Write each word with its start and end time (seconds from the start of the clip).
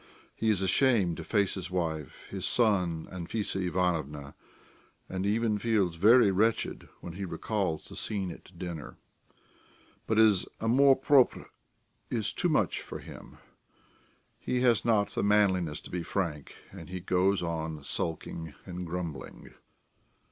He 0.33 0.49
is 0.49 0.63
ashamed 0.63 1.17
to 1.17 1.23
face 1.23 1.53
his 1.53 1.69
wife, 1.69 2.25
his 2.31 2.47
son, 2.47 3.07
Anfissa 3.11 3.61
Ivanovna, 3.61 4.33
and 5.07 5.27
even 5.27 5.59
feels 5.59 5.95
very 5.95 6.31
wretched 6.31 6.89
when 7.01 7.13
he 7.13 7.23
recalls 7.23 7.85
the 7.85 7.95
scene 7.95 8.31
at 8.31 8.57
dinner, 8.57 8.97
but 10.07 10.17
his 10.17 10.47
amour 10.59 10.95
propre 10.95 11.45
is 12.09 12.33
too 12.33 12.49
much 12.49 12.81
for 12.81 12.97
him; 12.97 13.37
he 14.39 14.61
has 14.61 14.83
not 14.83 15.09
the 15.11 15.21
manliness 15.21 15.79
to 15.81 15.91
be 15.91 16.01
frank, 16.01 16.55
and 16.71 16.89
he 16.89 16.99
goes 16.99 17.43
on 17.43 17.83
sulking 17.83 18.55
and 18.65 18.87
grumbling. 18.87 19.53